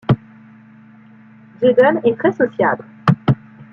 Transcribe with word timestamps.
Jaeden 1.61 2.01
est 2.03 2.17
très 2.17 2.31
sociable. 2.31 2.85